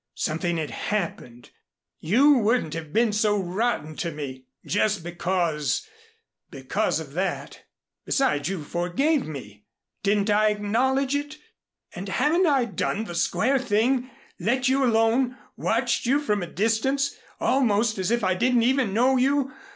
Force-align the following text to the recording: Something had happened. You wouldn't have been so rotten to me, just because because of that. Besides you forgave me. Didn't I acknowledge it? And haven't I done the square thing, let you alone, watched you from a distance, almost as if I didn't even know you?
Something 0.15 0.57
had 0.57 0.71
happened. 0.71 1.51
You 1.99 2.39
wouldn't 2.39 2.73
have 2.73 2.91
been 2.91 3.13
so 3.13 3.39
rotten 3.39 3.95
to 3.97 4.09
me, 4.11 4.45
just 4.65 5.03
because 5.03 5.87
because 6.49 6.99
of 6.99 7.13
that. 7.13 7.65
Besides 8.05 8.49
you 8.49 8.63
forgave 8.63 9.27
me. 9.27 9.65
Didn't 10.01 10.31
I 10.31 10.49
acknowledge 10.49 11.13
it? 11.15 11.37
And 11.93 12.09
haven't 12.09 12.47
I 12.47 12.65
done 12.65 13.03
the 13.03 13.13
square 13.13 13.59
thing, 13.59 14.09
let 14.39 14.67
you 14.67 14.83
alone, 14.83 15.37
watched 15.55 16.07
you 16.07 16.19
from 16.19 16.41
a 16.41 16.47
distance, 16.47 17.15
almost 17.39 17.99
as 17.99 18.09
if 18.09 18.23
I 18.23 18.33
didn't 18.33 18.63
even 18.63 18.95
know 18.95 19.17
you? 19.17 19.53